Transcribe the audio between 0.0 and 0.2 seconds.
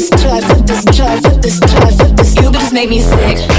this,